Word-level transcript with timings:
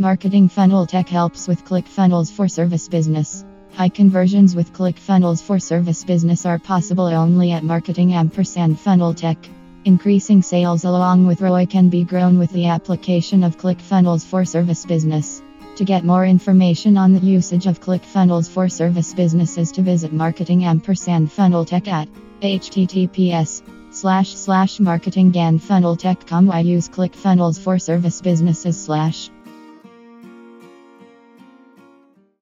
Marketing 0.00 0.48
Funnel 0.48 0.86
Tech 0.86 1.08
helps 1.08 1.48
with 1.48 1.64
ClickFunnels 1.64 2.30
for 2.30 2.46
service 2.46 2.86
business. 2.86 3.44
High 3.72 3.88
conversions 3.88 4.54
with 4.54 4.72
ClickFunnels 4.72 5.42
for 5.42 5.58
service 5.58 6.04
business 6.04 6.46
are 6.46 6.60
possible 6.60 7.06
only 7.06 7.50
at 7.50 7.64
Marketing 7.64 8.14
Ampersand 8.14 8.78
Funnel 8.78 9.12
Tech. 9.12 9.38
Increasing 9.84 10.40
sales 10.40 10.84
along 10.84 11.26
with 11.26 11.40
ROI 11.40 11.66
can 11.66 11.88
be 11.88 12.04
grown 12.04 12.38
with 12.38 12.52
the 12.52 12.66
application 12.66 13.42
of 13.42 13.58
ClickFunnels 13.58 14.24
for 14.24 14.44
service 14.44 14.86
business. 14.86 15.42
To 15.74 15.84
get 15.84 16.04
more 16.04 16.24
information 16.24 16.96
on 16.96 17.12
the 17.14 17.26
usage 17.26 17.66
of 17.66 17.80
ClickFunnels 17.80 18.48
for 18.48 18.68
service 18.68 19.12
businesses 19.14 19.72
to 19.72 19.82
visit 19.82 20.12
Marketing 20.12 20.64
Ampersand 20.64 21.32
Funnel 21.32 21.64
Tech 21.64 21.88
at 21.88 22.08
https 22.40 23.62
slash 23.90 24.36
slash 24.36 24.78
marketing 24.78 25.36
and 25.36 25.60
funnel 25.60 25.96
tech.com. 25.96 26.52
I 26.52 26.60
use 26.60 26.88
ClickFunnels 26.88 27.58
for 27.58 27.80
service 27.80 28.20
businesses 28.20 28.80
slash 28.80 29.30